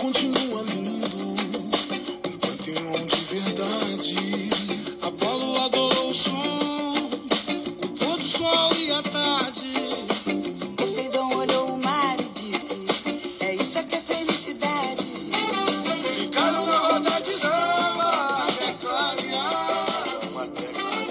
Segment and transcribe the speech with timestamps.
[0.00, 1.06] continua lindo.
[2.26, 4.16] Um panteão de verdade.
[5.02, 6.94] Apolo adorou o som,
[7.82, 9.70] o pôr do sol e a tarde.
[10.76, 12.76] Poseidon olhou o mar e disse:
[13.40, 15.04] É isso é que é felicidade.
[16.18, 19.86] Ficaram na roda de samba, até clarear.
[20.40, 21.04] Até clarear.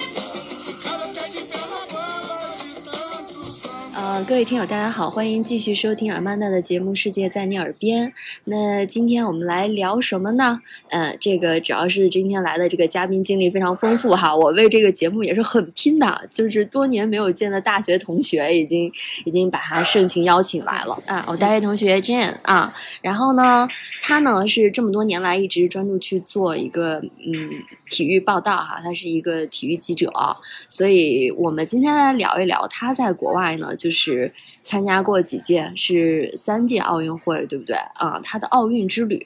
[0.65, 3.99] Ficaram até de pé na bala de tanto samba.
[4.01, 8.09] 呃，各位听友，大家好，欢迎继续收听阿曼达的节目《世界在你耳边》。
[8.45, 10.59] 那今天我们来聊什么呢？
[10.89, 18.91] 呃，这个主要是今天来的这个嘉宾经历非常丰富哈，我为这个节目也是很拼的，就是多年没有见的大学同学已经
[19.25, 23.67] 已经把他盛情邀请来了啊，我大学同学 Jane 啊，然后呢，
[24.01, 27.49] 他呢是这么多年来一直专注去做一个嗯
[27.89, 30.11] 体育报道哈，他是一个体育记者，
[30.67, 34.31] 所以我们今天来聊一聊他在国外呢，就是
[34.61, 38.19] 参加过几届，是三届奥运会，对不对啊？
[38.23, 39.25] 他的奥运之旅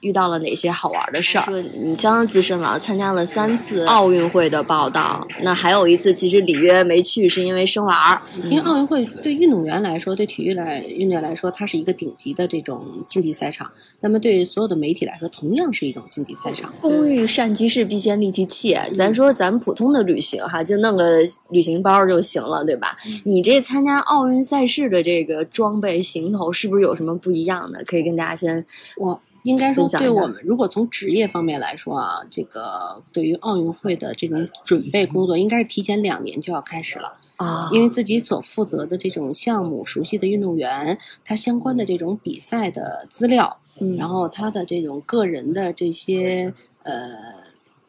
[0.00, 1.44] 遇到了哪些好玩的事儿？
[1.44, 8.22] 说你相当资深了，参加了三次奥运会的报道，那还有一次其实里约没去，是因为生娃儿。
[8.44, 13.70] 因为奥运会对运动员来说，对体育来运动员来说，它是一个顶级的这种竞技赛场。
[14.00, 16.72] 那么对所有的媒体来说，同样是一种竞技赛场。
[16.80, 18.76] 工欲善其事，必先利其器。
[18.94, 21.18] 咱说咱们普通的旅行哈，就弄个
[21.50, 22.96] 旅行包就行了，对吧？
[23.24, 27.82] 你这参加奥运赛事的这个装备行头，是不是有什么不一样的？
[27.84, 28.64] 可以跟大家先
[28.96, 37.14] 我应该说，对我们如果从职业方面来说啊，这个对于奥运会的这种准备工作，应该是提前两年就要开始了。
[37.36, 46.92] 啊因为自己所负责的这种项目、熟悉的运动员，他相关的这种比赛的资料，嗯然后他的这种个人的这些呃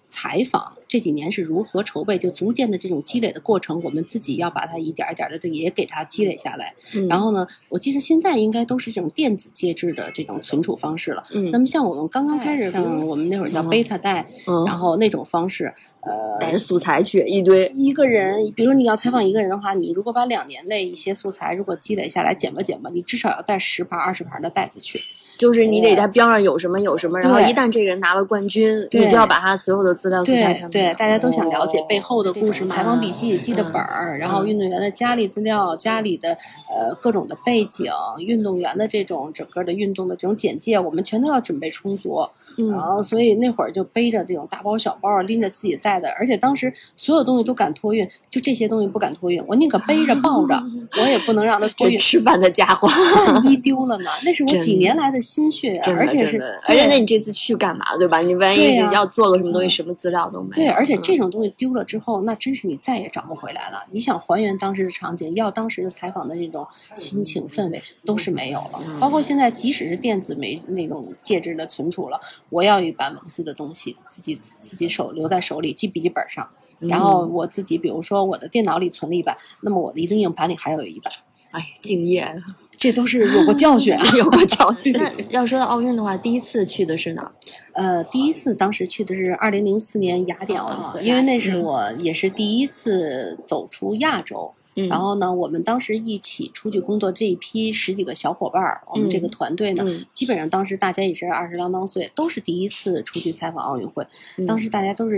[0.09, 6.73] 采访，这几年是如何筹备，就逐渐的这种积累的过程，我们自己要把它一点一点的这个也给它积累下来。
[6.95, 11.23] 嗯然后呢，我记得现在应该都是这种电子介质的这种存储方式了。
[11.33, 15.71] 嗯那么像我们刚刚开始，像我们那会儿叫嗯贝塔带，嗯然后那种方式，
[16.01, 24.99] 呃，带着素材去一堆，一个人，比如说你要采访一个人的话，你如果把两年内一些素材如果积累下来，剪吧剪吧，你至少要带十盘、二十盘的袋子去。
[25.39, 36.31] 就是你得在边上有什么有什么，然后一旦这个人拿了冠军，你就要把他所有的资料素材对对，大家都想了解哦背后的故事，这种采访笔记嗯记的本儿，然后运动员的家里资料、家里的
[36.69, 42.19] 呃各种的背景、运动员的这种整个的运动的这种简介，我们全都要准备充足。
[42.57, 50.61] 嗯然后所以那会儿就背着这种大包小包，拎着自己带的，而且当时所有东西都敢托运，就这些东西不敢托运，我宁可背着抱着，
[51.01, 51.97] 我也不能让他托运。
[51.97, 52.87] 吃饭的家伙，
[53.27, 54.09] 万一丢了呢？
[54.25, 58.19] 那是我 几年来的心血呀，真的而且是，而且那你这次去干嘛，对吧？
[58.19, 60.53] 你万一要做个什么东西，嗯什么资料都没有。
[60.55, 63.83] 对，而且嗯这种东西丢了之后，那真是你再也找不回来了。
[63.91, 68.81] 你想还原当时的场景，要当时的采访的那种心情氛围，都是没有了。
[68.99, 72.19] 包括现在，即使是电子媒那种介质的存储了，
[72.49, 76.49] 我要一版文字的东西，自己自己手留在手里，记笔记本上。
[76.79, 81.11] 然后我自己，比如说我的电脑里存了一版，那么我的移动硬盘里还有一版，
[81.51, 82.41] 哎，敬业，
[82.79, 84.03] 这都是有过教训啊。
[84.17, 84.93] 有过教训。
[84.97, 87.31] 那要说到奥运的话，第一次去的是哪儿？
[87.73, 94.53] 呃，第一次当时去的是二零零四年雅典奥运会，因为那是我也是第一次走出亚洲。
[94.79, 104.05] 嗯然后呢，我们当时一起出去工作这一批十几个小伙伴儿，我们这个团队呢，嗯基本上当时大家也是二十郎当岁，都是第一次出去采访奥运会。
[104.37, 105.17] 嗯当时大家都是，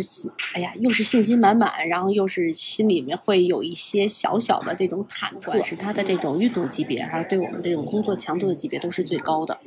[0.54, 9.58] 哎呀，又是信心满满，然后又是心里面会有一些小小的这种忐忑，是他的这种运动级别，还有对我们这种工作强度的级别都是最高的。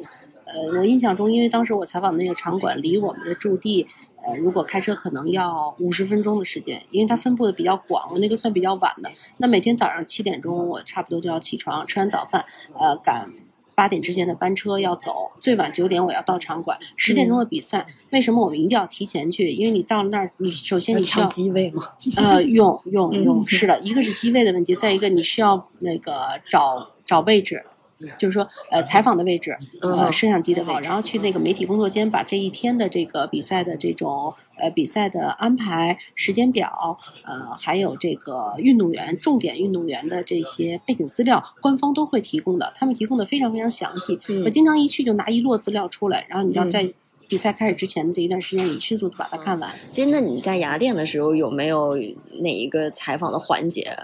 [0.47, 3.87] 呃，我印象中，因为当时我采访的那个场馆离我们的驻地，
[4.27, 9.10] 呃，如果开车可能要五十分钟的时间，因为它分布的比较广，我那个算比较晚的。
[9.38, 12.44] 那每天早上七点钟，我差不多就要起床，吃完早饭，
[12.75, 13.31] 呃，赶
[13.75, 16.78] 八点之前的班车要走，最晚九点我要到场馆。
[16.94, 19.49] 十点钟的比赛，为什么我们一定要提前去？
[19.49, 21.88] 因为你到了那儿，你首先你需要机位吗？
[22.16, 27.65] 呃，用用嗯用，是的，一个是机位的问题，再一个你需要那个找找位置，
[28.19, 44.19] 就是说呃采访的位置，呃嗯摄像机的位置，然后去那个媒体工作间把这一天的这个比赛的这种呃比赛的安排时间表，呃还有这个运动员重点运动员的这些背景资料，官方都会提供的，他们提供的非常非常详细。
[44.28, 46.94] 嗯我经常一去就拿一摞资料出来，然后你要嗯在
[47.29, 49.71] 比赛开始之前的这一段时间里迅速的把它看完。
[49.91, 51.97] 其实，那你在雅典的时候有没有
[52.41, 53.97] 哪一个采访的环节，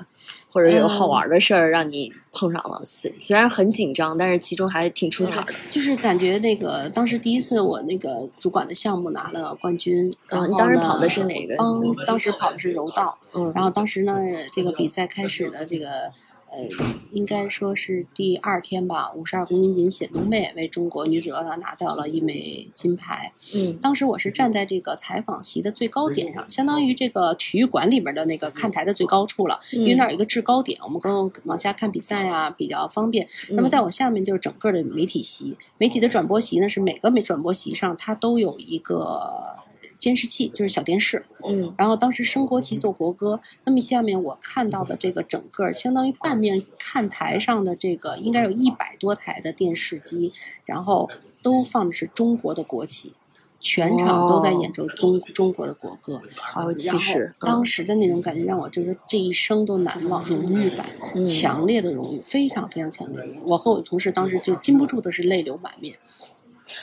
[0.50, 2.82] 或者有好玩的事儿让你碰上了？
[2.84, 5.52] 虽虽然很紧张，但是其中还挺出彩的。
[5.68, 14.18] 就是感觉那个当时第一次我那个主管的项目拿了冠军，嗯你当时跑的是哪个嗯当时跑的是柔道，嗯然后当时呢
[14.52, 16.10] 这个比赛开始的这个
[16.50, 16.68] 呃，
[17.12, 23.32] 应该说是第二天吧，五十二公斤锦写冬妹为中国女子高档拿到了一枚金牌。
[23.54, 33.28] 嗯当时我是站在这个采访席的最高点上，相当于这个体育馆里面的那个看台的最高处了，因为那儿有一个制高点，我们更往下看比赛啊比较方便。
[33.50, 39.56] 那么在我下面就是整个的媒体席，媒体的转播席呢是每个媒转播席上它都有一个
[40.00, 41.24] 监视器，就是小电视。
[41.46, 50.32] 嗯然后当时升国旗奏国歌，那么下面我看到的这个整个相当于半面看台上的这个应该有一百多台的电视机，
[50.64, 51.08] 然后
[51.40, 53.14] 都放的是中国的国旗。
[53.62, 57.34] 全场都在演奏中中国的国歌，好有气势。
[57.40, 63.34] 嗯当时的那种感觉让我就是这一生都难忘，荣誉感，嗯强烈的荣誉，非常非常强烈的。
[63.44, 65.94] 我和我的同事当时就禁不住的是泪流满面。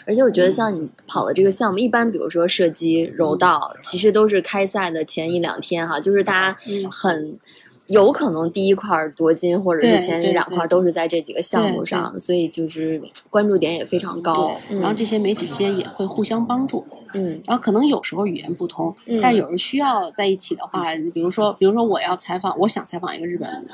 [0.06, 7.38] 而且我觉得像你跑的这个项目，一般比如说射击、柔道，其实都是开赛的前一两天哈，就是大家嗯很。
[7.88, 14.60] 有可能第一块儿夺金，或者是前两块儿都是在这几个项目上，所以就是关注点也非常高。
[14.68, 16.84] 对，然后这些媒体之间也会互相帮助。
[17.13, 23.66] 嗯然后可能有时候语言不通，嗯但有时候需要在一起的话，比如说，比如说我要采访，我想采访一个日本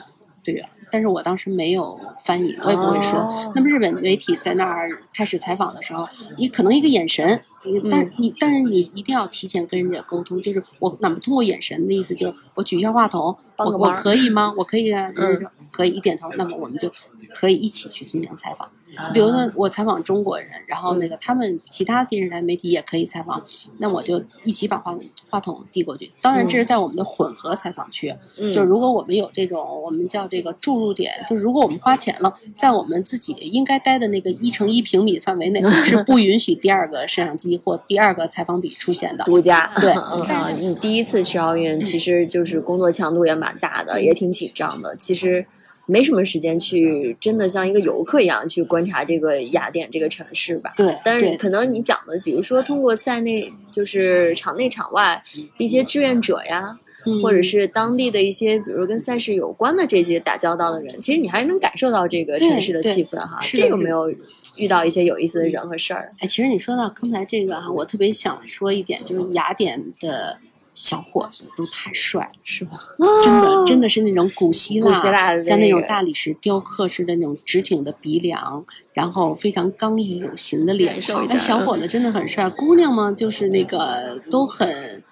[0.44, 3.20] 队员，但是我当时没有翻译，我也不会说。
[3.20, 6.08] 哦那么日本媒体在那儿开始采访的时候，
[6.38, 14.54] 你可能一个眼神，你但嗯你但是你一定要提前跟人家沟通，就是我哪么通过眼神的意思，就是我举一下话筒，我我可以吗？
[14.58, 16.92] 我可以啊， 嗯可以一点头，那么我们就
[17.34, 18.70] 可以一起去进行采访。
[18.96, 23.44] 啊比如说我采访中国人，然后那个他们其他电视台媒体也可以采访，
[23.78, 24.98] 那我就一起把话
[25.30, 26.12] 话筒递过去。
[26.22, 39.24] 当然，这是在我们的混合采访区，嗯就是如果我们有这种我们叫这个注入点，就是如果我们花钱了，在我们自己应该待的那个一乘一平米范围内， 是不允许第二个摄像机或第二个采访笔出现的。
[39.24, 39.72] 独家。
[39.80, 44.96] 对 嗯啊，你第一次去奥运，其实就是工作强度也蛮大的，也挺紧张的。
[44.96, 45.46] 其实
[45.94, 50.74] 没什么时间去真的像一个游客一样去观察这个雅典这个城市吧。
[50.76, 55.24] 对，但是可能你讲的，比如说通过赛内就是场内场外
[55.56, 63.40] 的一些志愿者呀，嗯或者是当地的一些，比如跟赛事有关的这些打交道的人，其实你还是能感受到这个城市的气氛哈。
[63.44, 64.12] 这个没有
[64.58, 66.12] 遇到一些有意思的人和事儿。
[66.18, 70.40] 哎，其实你说到刚才这个哈、我特别想说一点，就是雅典的
[70.74, 72.80] 小伙子都太帅了，是吧？
[73.24, 81.28] 真的真的是那种古希腊，古希腊的像那种大理石雕刻式的那种直挺的鼻梁，然后非常刚毅有型的脸感受一。
[81.28, 85.04] 下哎，小伙子真的很帅，姑娘嘛就是那个都很。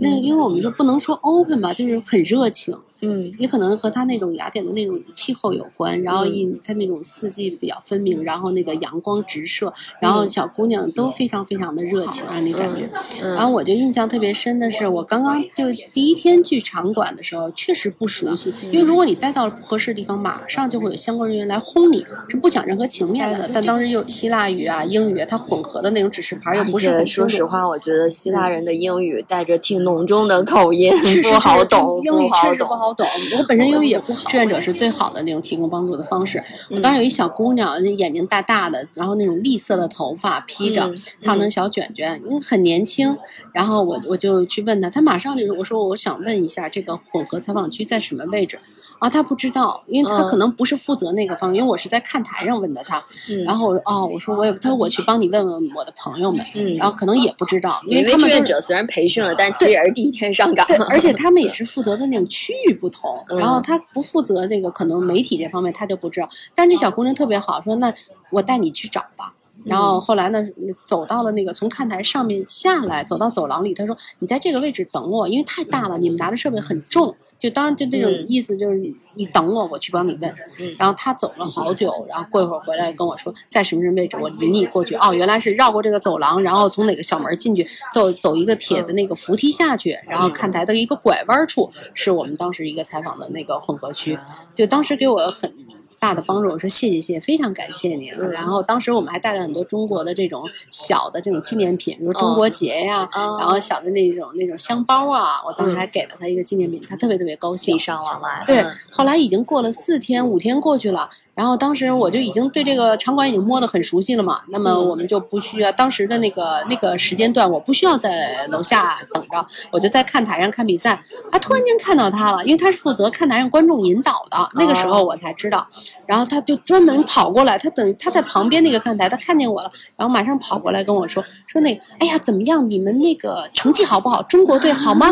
[0.00, 12.88] 那因为我们就不能说 open 吧，就是很热情，嗯也可能和它那种雅典的那种气候有关，然后嗯因它那种四季比较分明，然后那个阳光直射，然后小姑娘都非常非常的热情，让你感觉。
[13.22, 23.48] 嗯然后我就印象特别深的是，我刚刚就第一天去场馆的时候，确实不熟悉，嗯因为如果你待到了不合适的地方，马上就会有相关人员来轰你，是不讲任何情面的。
[23.52, 27.06] 但当时又希腊语啊、英语啊，它混合的那种指示牌又不是很。
[27.06, 30.92] 说实话，我觉得希腊人的英语带着挺浓重的口音，
[31.30, 32.28] 不好懂，英语。
[32.42, 33.06] 确实不好懂。
[33.36, 36.42] 我本身英语也不好，志愿者是最好的那种提供帮助的方式。
[36.70, 43.16] 我当时有一小姑娘，那眼睛大大的，然后那种栗色的头发披着嗯，烫成小卷卷，因为很年轻。
[43.52, 48.58] 然后我我就去问她，她马上就我说我想问一下这个混合采访区在什么位置
[48.98, 49.08] 啊？
[49.10, 52.98] 他不知道，因为她嗯可能不是负责那个方面，因为我是在看台上问的他。
[53.30, 60.76] 嗯然后我哦，我说我也，他说我去帮你问问我的朋友们，嗯然后可能也不知道，因因为他们都是愿者虽然培训了，但其实也是第一天上岗对，。
[60.88, 66.28] 而且 他们也是负责的那种区域不同，嗯然后他不负责这个可能媒体这方面他就不知道。
[66.54, 67.92] 但是这小姑娘特别好，说那
[68.30, 69.34] 我带你去找吧。
[69.68, 70.42] 然后后来呢，
[70.84, 77.14] 走到了那个从看台上面下来，走到走廊里，他说你在这个位置等我，因为太大了，你们拿的设备很重。
[77.38, 80.34] 就当然就这种嗯意思，就是你等我，我去帮你问。
[80.58, 84.96] 嗯然后他走了好久，然后过一会儿回来跟我说在什么什么位置，我领你过去。
[84.96, 94.18] 哦，原来是绕过这个走廊，然后从哪个小门进去，走走一个铁的那个扶梯下去，然后看台的一个拐弯处是我们当时一个采访的那个混合区。
[94.52, 95.67] 就当时给我很。
[96.00, 98.10] 大的帮助，我说谢谢谢谢，非常感谢你。
[98.10, 107.78] 嗯然后当时我们还带了很多中国的这种小的这种纪念品，比如中国结呀、哦然后小的那种那种香包啊，我当时嗯还给了他一个纪念品，他特别特别高兴礼。
[107.78, 108.44] 尚往来。
[108.46, 121.00] 对嗯，后来已经过了四天五天过去了，然后当时我就已经对这个场馆已经摸得很熟悉了嘛，那么我们就不需要当时的那个那个时间段，我不需要在楼下等着，我就在看台上看比赛。
[121.30, 125.64] 啊，突然间看到他了，因为他是负责看台上观众引导的，那个时候我才知道。
[126.06, 132.68] 然后他就专门跑过来，他等于他在旁边那个看台，他看见我了，然后马上跑过来跟我说说那个，哎呀，怎么样？
[132.68, 134.20] 你们那个成绩好不好？
[134.24, 135.06] 中国队好吗？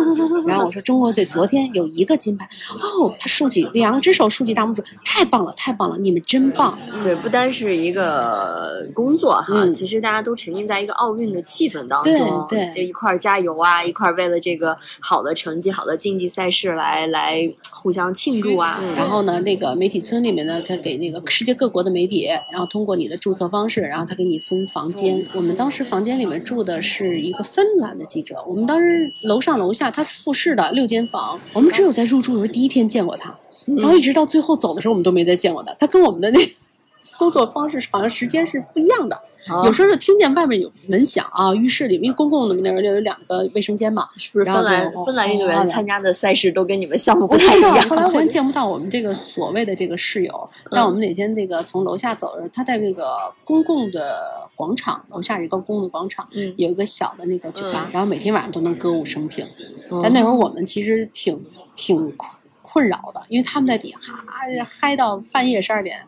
[0.45, 2.49] 然后我说中国队昨天有一个金牌。
[2.80, 6.78] 哦，他竖起两只手，竖起大拇指，太棒了，太棒了，你们真棒。
[7.02, 18.82] 对，不单是一个工作哈，嗯其实大家都沉浸在一个奥运的气氛当中，对对就一块儿加油啊，一块儿为了这个好的成绩、好的竞技赛事来来互相庆祝啊。
[18.96, 25.25] 然后呢，那个媒体村里面呢，他给那个世界各国的媒体，然后通过你的注册方式，然后他给你分房间。
[25.35, 33.37] 我们当时房间里面住的是一个芬兰的记者，我们当时楼上楼下他是复式的六间房，我们只有在入住的时候第一天见过他，
[33.78, 35.72] 然后一直到最后走的时候，我们都没再见过他。
[35.75, 36.38] 他跟我们的那
[37.18, 39.16] 工作方式好像时间是不一样的。
[39.48, 47.80] 哦有时候就听见外面有门响啊，浴室里因为公共的那儿就有两个卫生间嘛，是不是然后芬兰就芬兰运动员参加的赛事都跟你们项目不太一样？
[47.88, 59.46] 后来虽然见不到我们这个所谓的这个室友，但我们哪天这个从楼下走的时候，他在那个公共的广场楼下有一个公共的广场，嗯有一个小的那个酒吧，嗯然后每天晚上都能歌舞升平。
[59.90, 61.40] 哦但那会儿我们其实挺
[61.76, 62.12] 挺
[62.76, 66.06] 困困扰的，因为他们在底下哈嗨到半夜十二点，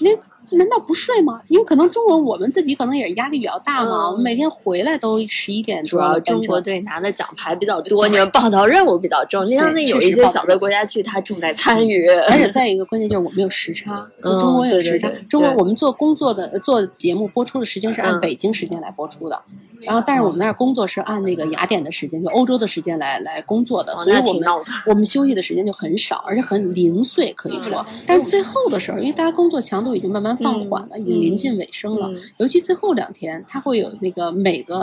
[0.00, 0.10] 那。
[0.50, 1.40] 难道不睡吗？
[1.48, 5.98] 因为可能中文我们自己可能也压力比较大嘛，嗯我们每天回来都十一点多主。
[5.98, 9.44] 要中国队拿的奖牌比较多，你们报道任务比较重。
[9.46, 12.06] 你像那有一些小的国家去，他重在参与。
[12.28, 15.08] 而且再一个关键就是我们有时差， 就中国有时差。
[15.08, 19.42] 嗯对对对中国我们做工作的做节目播出的时间是按嗯北京时间来播出的，
[19.84, 24.48] 然后但是我们那儿工作是按那个雅典的时间，就欧洲的时间来来工作的，哦所以我们
[24.86, 27.84] 我们休息的时间就很少，而且很零碎可以说。
[28.06, 34.78] 但是最后的时候，因为大家工作强度已经慢慢放缓了，已经临近尾声了，嗯尤其最后两天，它会有那个每个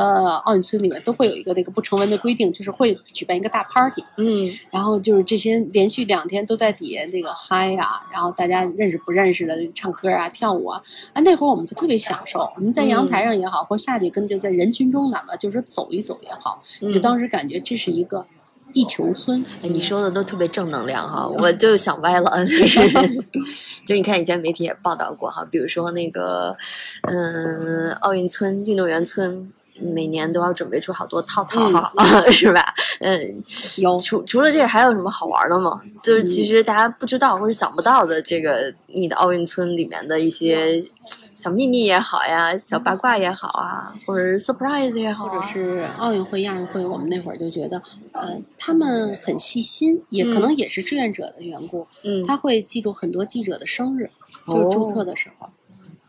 [0.46, 4.04] 奥运村里面都会有一个那个不成文的规定，就是会举办一个大 party。
[4.18, 10.82] 嗯，然后就是这些连续两天都在底下那个嗨啊、然后大家认识不认识的唱歌啊、跳舞啊，
[11.14, 12.40] 啊那会儿我们就特别享受。
[12.56, 18.26] 我们在阳台上也好，或下去跟就在人群中，哪怕就是走一走也好，就当时感觉这是一个
[18.74, 19.44] 地球村。
[19.64, 22.80] 哎，你说的都特别正能量哈， 我就想歪了，就是
[23.88, 26.56] 就是你看以前媒体也报道过哈，比如说那个
[27.10, 29.52] 嗯奥运村、运动员村。
[29.82, 31.92] 每年都要准备出好多套套哈，
[32.32, 32.74] 是吧？
[33.00, 33.44] 嗯，
[33.82, 35.82] 有除除了这个，还有什么好玩的吗？
[36.02, 40.84] 就是其实大家不知道或者想不到的，这个你的奥运村里面的一些
[41.36, 54.10] 小秘密也好呀，小八卦也好啊，或者是 surprise 也好、啊，或者是奥运会、亚运会，我们那会儿就觉得，呃，他们很细心，也可能也是志愿者的缘故，嗯，他会记住很多记者的生日，
[54.46, 55.50] 哦就是注册的时候。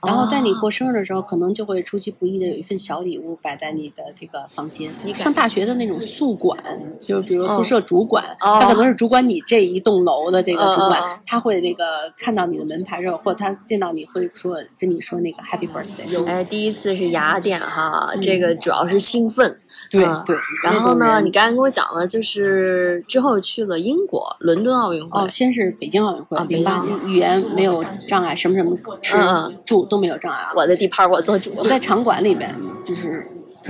[0.06, 4.92] 然后在你过生日的时候，可能就会出其不意的有一份小礼物摆在你的这个房间。
[5.04, 6.58] 你上大学的那种宿管，
[6.98, 11.84] 就比如宿舍主管，哦他可能是主管你这一栋楼的这个主管，他会那个
[12.16, 16.24] 看到你的门牌上，或者他见到你会说跟你说那个 Happy Birthday。
[16.26, 19.58] 哎，第一次是雅典哈，这个主要是兴奋。
[19.90, 20.36] 对嗯对。
[20.64, 25.20] 然后呢，你刚才跟我讲了，就是之后去了英国伦敦奥运会。
[25.20, 29.16] 哦，先是北京奥运会啊，零八年语言没有障碍，什么什么吃
[29.64, 30.52] 住都没有障碍啊。
[30.54, 31.52] 我的地盘我做主。
[31.56, 33.26] 我在场馆里面就是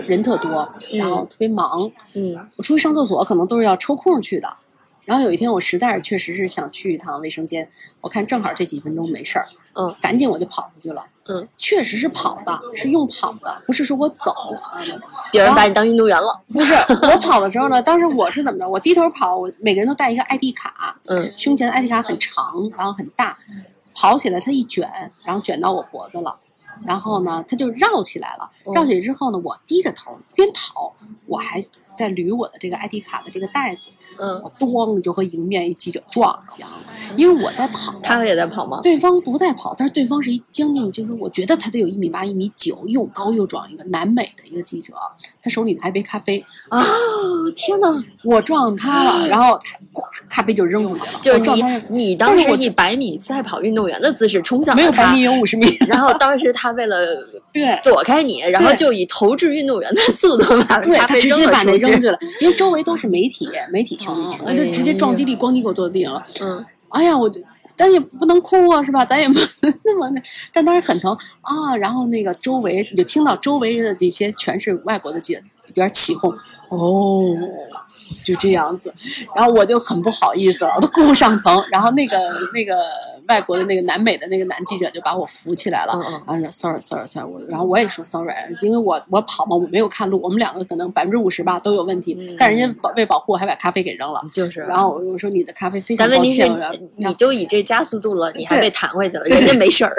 [0.06, 4.56] 人特多，然后特别忙，嗯我出去上厕所可能都是要抽空去的。
[5.04, 7.68] 然后有一天我实在是确实是想去一趟卫生间，
[8.00, 11.04] 我看正好这几分钟没事儿，嗯赶紧我就跑出去了。
[11.26, 14.34] 嗯，确实是跑的，是用跑的，不是说我走。
[15.32, 16.42] 有人把你当运动员了。
[16.52, 18.68] 不是我跑的时候呢，当时我是怎么着？
[18.68, 23.38] 我低头跑，我每个人都带一个 ID 卡，嗯胸前的 ID 卡很长，然后很大，
[23.94, 24.90] 跑起来它一卷，
[25.24, 26.36] 然后卷到我脖子了。
[26.84, 28.50] 然后呢，它就绕起来了。
[28.66, 30.92] 嗯绕起来之后呢，我低着头边跑，
[31.26, 31.64] 我还
[31.96, 33.88] 在捋我的这个 ID 卡的这个袋子，
[34.20, 36.76] 嗯，我咣就和迎面一记者撞上了，
[37.16, 37.94] 因为我在跑。
[38.02, 38.80] 他也在跑吗？
[38.82, 44.94] 对方不在跑，但是对方是一将近，就是我觉得他得有一米八、一米九，又高又壮，一个南美的一个记者，
[45.42, 46.82] 他手里拿一杯咖啡，啊！
[47.54, 47.88] 天哪！
[48.24, 49.58] 我撞他了，然后
[50.28, 56.96] 咖啡就扔过去了，就是你你当时以百米赛跑运动员的姿势冲向了他没有百米，有五十米，然后当时他为了
[57.52, 57.78] 对。
[57.82, 61.81] 躲开你，然后就以投掷运动员的速度把对咖啡扔他直接把了出去。
[61.82, 66.24] 那扔去了，因为周围都是媒体，媒体兄弟群，哦就直接撞击力咣叽给我坐地上了。
[66.40, 67.40] 嗯，哎呀，我就
[67.76, 69.04] 咱也不能哭啊，是吧？
[69.04, 70.22] 咱也不能 那么那，
[70.52, 71.76] 但当时很疼啊。
[71.76, 76.30] 然后那个周围你就听到周围的这些全是外国的记者，有点起哄，
[76.68, 77.24] 哦，
[78.24, 78.92] 就这样子，
[79.34, 82.18] 然后我就很不好意思了，我都顾不上疼，然后那个
[82.54, 82.82] 那个
[83.32, 94.20] 外国的那个南美的那个男记者就把我扶起来了，嗯嗯然后说 sorry sorry sorry，我然后我也说 sorry，因为我我跑嘛，我没有看路，我们两个可能百分之五十吧都有问题，嗯但人家保为保护还把咖啡给扔了。
[94.34, 94.60] 就是。
[94.60, 99.96] 然后我说你的咖啡非常抱歉，然后，你都以这加速度了，你还被弹回去了，人家没事儿。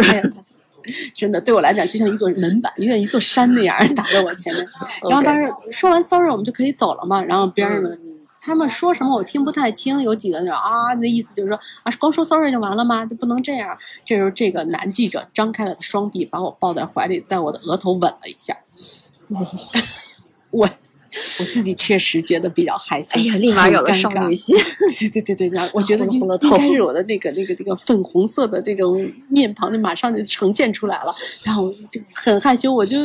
[1.15, 4.65] 真的对我来讲就像一座门板，就像一座山那样打在我前面。
[5.09, 7.23] 然后当时说完 sorry，我们就可以走了嘛。
[7.23, 7.97] 然后边上的、
[8.45, 13.05] 他们说什么我听不太清，有几个人啊，那意思就是说啊，光说 sorry 就完了吗？
[13.05, 13.77] 就不能这样。
[14.03, 18.57] 这时候这个男记者张开了双臂，把我抱在怀里，在我的额头吻了一下。
[20.51, 20.69] 我
[21.39, 24.55] 我自己确实觉得比较害羞，哎呀，立马有了少女心。
[25.00, 32.97] 对对对对，然后我觉得 应呼了头应该是我的那个那个那个粉红色的这种面庞就马上就呈现出来了，然后就很害羞，我就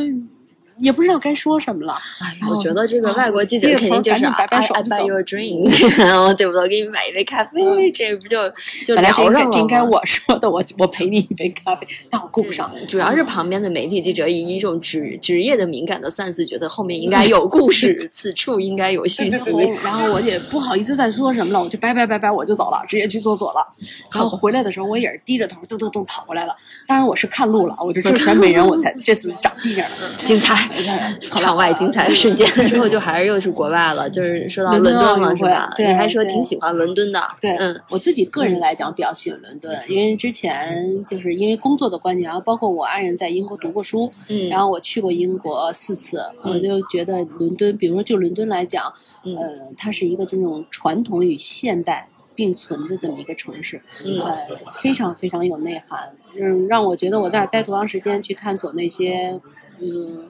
[0.79, 1.93] 也不知道该说什么了。
[2.21, 6.67] 哎，然后我觉得这个啊外国记者肯定就是头赶紧摆摆 I 手 I buy your drink， 然后对不对？
[6.69, 8.49] 给你买一杯咖啡，这不就
[8.85, 12.71] 就本来这应该聊上了吗这应该我说的，我我陪你一杯咖啡，但我顾不上。
[12.87, 19.51] 主要是旁边的媒体记者以一种职职业的敏感的 sense，觉得后面应该有 故事，此处应该有信息。
[19.83, 23.67] 然后我也不好意思再说什么了，我就拜拜拜拜，我就走了，直接去坐左了。
[24.13, 26.55] 然后回来的时候，我也是低着头，噔噔噔跑过来了。
[26.87, 29.89] 当然我是看路了，我就 就是选美人，我才这次长记性了。
[30.23, 30.68] 精彩，
[31.21, 35.73] 场外精彩的瞬间之后，就还是又是国外了，就是说到伦敦了，奥运会是吧？
[35.75, 48.91] 对你还说挺喜欢伦敦的，对，嗯，我自己个人来讲比较喜欢伦敦，因为之前就是因为工作的关系，然后包括我爱人在英国读过书，嗯然后我去过英国四次，我就觉得伦敦，比如说就伦敦来讲，
[49.23, 54.35] 嗯呃，它是一个这种传统与现代并存的这么一个城市，嗯呃，
[54.73, 56.09] 非常非常有内涵，
[56.39, 59.39] 嗯，让我觉得我在那儿待多长时间去探索那些，
[59.79, 60.29] 嗯，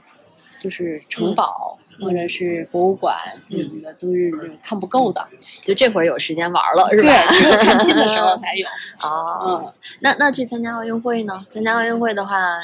[0.60, 1.78] 就是城堡。
[2.02, 3.14] 或者是博物馆
[3.50, 4.32] 什么的，都是
[4.64, 5.22] 看不够的。
[5.66, 7.04] 就这会儿有时间玩了，是吧？
[7.04, 8.66] 对，只有探亲的时候才有。
[9.04, 11.46] 哦，嗯，那那去参加奥运会呢？
[11.50, 12.58] 参加奥运会的话，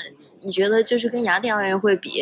[0.45, 2.21] 你觉得就是跟雅典奥运会比，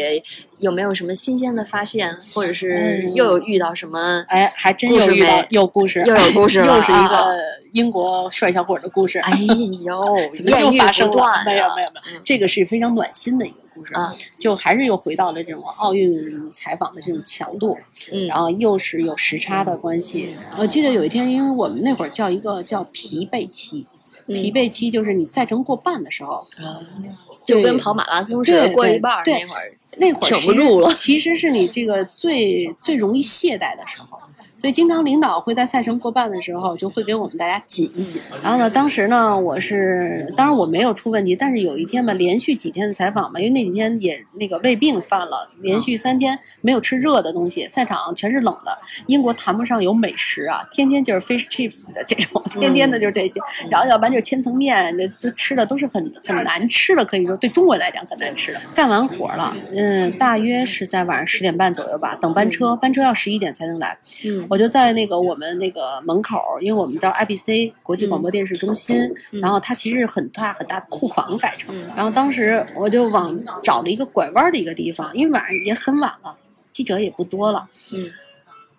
[0.59, 4.23] 有没有什么新鲜的发现，或者是嗯又有遇到什么？
[4.29, 7.37] 哎，还真有遇到有故事，又有故事了又是一啊个
[7.73, 9.19] 英国帅小伙的故事。
[9.19, 9.31] 哎
[9.83, 11.43] 呦，怎么又发生了？
[11.45, 17.77] 没有啊没有没有，这个是非常暖心的一个故事，啊就还是又回到了这种奥运采访的这种强度，
[18.13, 20.37] 嗯然后又是有时差的关系。
[20.57, 23.85] 我记得有一天，因为我们那会儿叫一个叫疲惫期。
[24.27, 26.45] 嗯疲惫期就是你赛程过半的时候，
[27.43, 30.91] 就跟跑马拉松似的，过一半那会儿，那会儿挺不住了。
[30.95, 34.19] 其实是你这个最最容易懈怠的时候。
[34.63, 38.21] 所以经常领导会在赛程过半的时候，就会给我们大家紧一紧。
[38.41, 48.79] 然后呢，当时呢，我是当然我没有出问题，但是有一天吧，连续几天的采访嘛，因为那几天也那个胃病犯了，连续三天没有吃热的东西，赛场全是冷的。
[49.07, 53.41] 英国谈不上有美食啊，天天就是 fish chips 的这种，天天的就是这些。
[53.69, 58.61] 然后要不然就是千层面，那都吃的都是很很难吃的，可以说对中国人来讲很难吃的。
[58.73, 63.97] 干完活了，嗯，大约是在晚上十点半左右吧，等班车，班车要十一点才能来。
[64.25, 69.11] 嗯我就在那个我们那个门口，因为我们叫 IBC 国际广播电视中心，
[69.41, 71.87] 然后它其实是很大很大的库房改成的。
[71.95, 76.37] 然后当时我就往找了一个拐弯的一个地方，因为晚上也很晚了，
[76.71, 77.67] 记者也不多了。
[77.95, 78.05] 嗯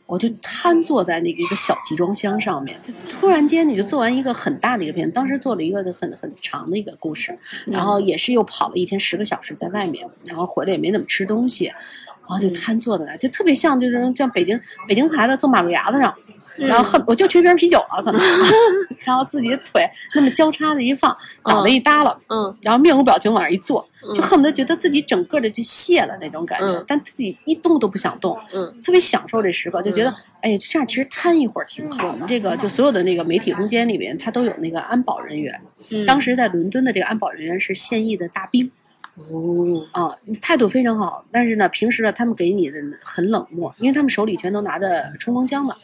[0.07, 16.15] 我就瘫坐在那个一个小集装箱上面，就突然间你就做完一个很大的一个片，当时做了一个很很长的一个故事，然后也是又跑了一天十个小时在外面，然后回来也没怎么吃东西，然后就瘫坐在那，就特别像就是像北京北京孩子坐马路牙子上。
[16.57, 18.21] 然后恨我就缺瓶啤酒了，可能，
[19.05, 32.09] 然后自己的腿那么交叉的一放，脑袋一耷拉，嗯然后面无表情往那儿一坐，就恨不得觉得自己整个的就卸了那种感觉，嗯但自己一动都不想动，嗯特别享受这时刻，就觉得、哎呀，这样其实瘫一会儿挺好。
[32.09, 35.61] 我们这个就所有的那个媒体空间里面，它都有那个安保人员。
[35.91, 38.71] 嗯，当时在伦敦的这个安保人员是现役的大兵
[39.17, 41.25] 哦啊，态度非常好。
[41.31, 45.77] 但是呢，平时呢，他们给你的很冷漠，因为他们手里全都拿着冲锋枪的。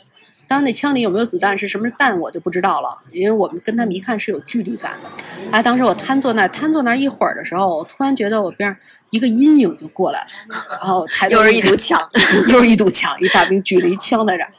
[0.50, 5.08] 当然，那枪里有没有子弹，是什么弹我就不知道了，因为我们跟他们一看是有距离感的。
[5.52, 8.76] 哎，当时我瘫坐那儿，瘫坐那儿一会儿的时候，我突然觉得我边上
[9.10, 10.26] 一个阴影就过来了，
[10.82, 12.02] 然后抬头又是一堵墙，
[12.50, 14.50] 又是一堵墙，一大兵举了一枪在这儿，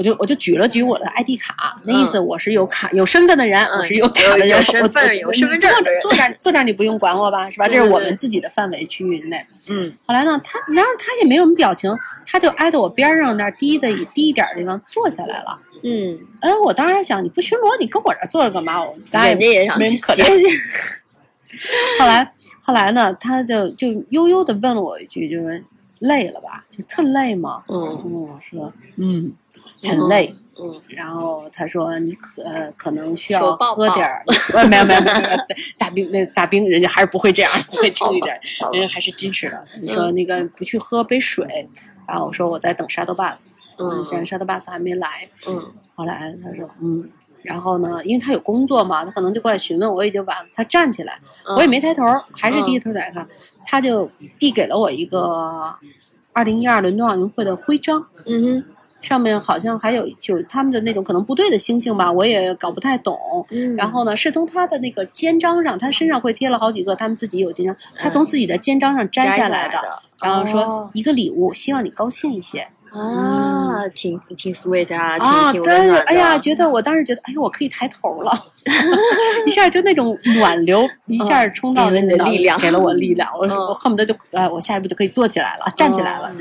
[0.00, 7.68] 我就我就举了举我的 ID 卡，那意思我是有卡有身份的人，我是有卡的人，嗯有有身我份有身份证的人坐这儿坐这儿你不用管我吧，是吧？
[7.68, 9.36] 这是我们自己的范围区域内。
[9.68, 15.58] 嗯后来呢，他然后他也没有什么表情，他就挨到我边上那低的低一点的地方坐下来了。
[15.84, 18.82] 嗯，哎，我当时还想，你不巡逻，你跟我这儿坐着干嘛？
[18.82, 19.68] 我咱也没人
[20.00, 20.50] 可歇怜。
[22.00, 22.32] 后来
[22.62, 25.62] 后来呢，他就就悠悠的问了我一句，就问
[25.98, 26.64] 累了吧？
[26.70, 27.62] 就特累吗？
[27.68, 29.30] 嗯跟我说，嗯，
[29.88, 30.34] 很累。
[30.62, 35.14] 嗯然后他说你可呃可能需要喝点儿，呃没有没有没有
[35.78, 38.38] 大兵那大兵人家还是不会这样，不会轻一点
[38.72, 39.64] 人家还是矜持的。
[39.80, 41.46] 你说那个不去喝杯水，
[42.06, 47.08] 然后我说我在等 shuttle bus，嗯现在 shuttle bus 还没来，嗯后来他说嗯。
[47.42, 50.46] 然后呢，因为他有工作嘛，他可能就过来询问，我已经晚了。
[50.52, 53.26] 他站起来，嗯我也没抬头，还是低着头在看。
[53.66, 55.74] 他就递给了我一个
[56.34, 58.64] 二零一二伦敦奥运会的徽章，嗯哼
[59.00, 63.18] 上面好像还有就是他们的那种可能部队的星星吧，我也搞不太懂。
[63.50, 75.52] 嗯，然后呢，是从他的那个肩章上，他身上会贴了好几个，他们自己有肩章，他从自己的肩章上摘下来的，的，然后说哦一个礼物，希望你高兴一些啊，挺挺 sweet 啊，挺啊！
[75.52, 76.10] 挺温真的，暖的。
[76.10, 78.32] 哎呀，觉得我当时觉得，哎呦，我可以抬头了，
[79.46, 86.32] 一下就那种暖流一下冲到了你的力量给了我力量，我嗯我恨不得就哎，我下一步就可以坐起来了，站起来了，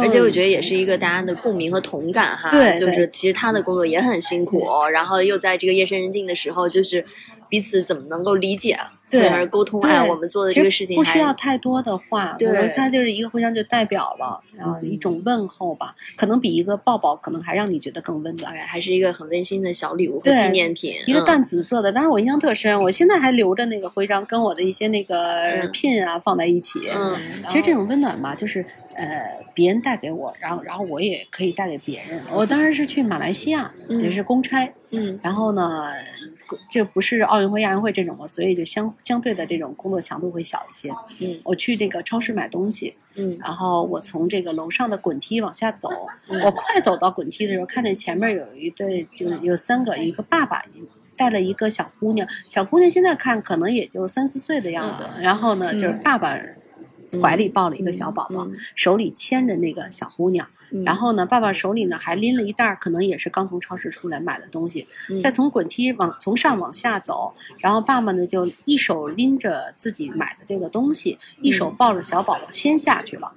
[0.00, 7.04] 而且我觉得也是一个大家的共鸣和同感哈，对对就是其实他的工作也很辛苦，然后又在这个夜深人静的时候，就是
[7.48, 8.78] 彼此怎么能够理解，
[9.12, 18.52] 对而沟通，对哎，我们做的这个事情不需要太多的话，对可能它就是一个徽章就代表了，然后一种问候吧，可能比一个抱抱可能还让你觉得更温暖。
[18.54, 26.80] 哎还是一个很温馨的小礼物纪念品，嗯一个淡紫色的，但是我印象特深，我现在还留着那个徽章，跟我的一些那个嗯 pin 啊放在一起。
[26.88, 27.14] 嗯，
[27.48, 32.22] 其实这种温暖吧，就是呃别人带给我，然后然后我也可以带给别人。
[32.32, 35.92] 我当时是去马来西亚，嗯也是公差，嗯然后呢，
[36.70, 40.90] 这不是奥运会、亚运会这种嘛，所以就相相对的这种工作强度会小一些。
[41.22, 41.40] 嗯。
[41.44, 43.38] 我去这个超市买东西，嗯。
[43.40, 45.88] 然后我从这个楼上的滚梯往下走，
[46.28, 50.64] 嗯我快走到滚梯的时候，看见前面有一对，就是有三个，一个爸爸
[51.16, 56.36] 带了一个小姑娘，小姑娘现在看可能也就三四岁的样子，然后呢，就是爸爸
[57.20, 58.54] 怀里抱了一个小宝宝，嗯。
[58.74, 60.84] 手里牵着那个小姑娘，嗯。
[60.84, 65.18] 然后呢，爸爸手里呢还拎了一袋儿，可能也是刚从超市出来买的东西，嗯。
[65.20, 73.32] 再从滚梯往从上往下走，然后爸爸呢就一手拎着自己买的这个东西，一手抱着小宝宝先下去了。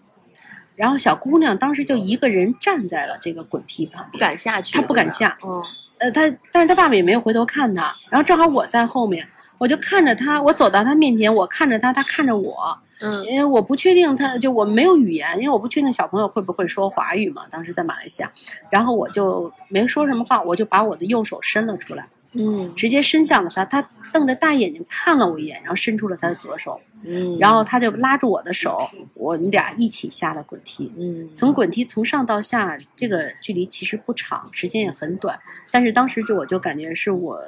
[0.75, 5.37] 然后小姑娘当时就一个人站在了这个滚梯旁不，敢下去，她不敢下？
[5.41, 5.63] 哦，
[5.99, 9.25] 呃，她但是她爸爸也没有回头看她，然后正好我在后面，
[9.57, 17.45] 我就看着她，我走到她面前，我看着她，她看着我，嗯因为我不确定他，就我没有语言，因为我不确定小朋友会不会说华语嘛。
[17.49, 18.31] 当时在马来西亚，
[18.69, 23.65] 然后我就没说什么话，我就把我的右手伸了出来，嗯直接伸向了他。
[23.65, 28.87] 他瞪着大眼睛看了我一眼，然后伸出了他的左手，嗯，然后他就拉住我的手，
[29.19, 30.89] 我们俩一起下了滚梯。
[30.97, 35.37] 嗯从滚梯从上到下，这个距离其实不长，时间也很短，
[35.69, 37.41] 但是当时就我就感觉是我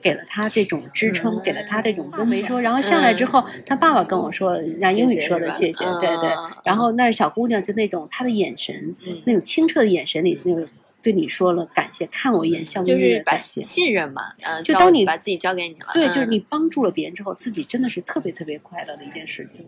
[0.00, 2.60] 给了他这种支撑，嗯给了他这种都没说。
[2.60, 6.52] 然后下来之后，他爸爸跟我说了，拿英语说的谢谢，对对嗯。
[6.64, 10.66] 然后那小姑娘就那种她的眼神，嗯那种清澈的眼神里，就
[11.00, 13.62] 对你说了感谢，看我一眼，笑眯眯就是把的感谢。
[13.62, 19.66] 信任嘛，呃，交就当你把自己交给你了，对，嗯就是你帮助了别人之后，自己真的是特别特别快乐的一件事情。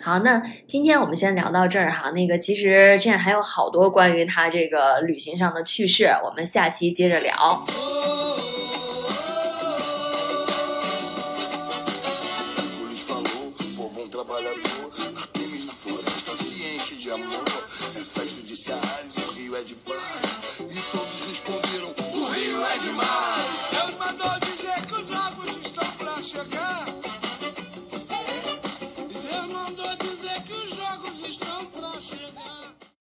[0.00, 2.10] 好，那今天我们先聊到这儿哈。
[2.10, 7.32] 那个，其实这样还有好多关于他这个旅行上的趣事，我们下期接着聊。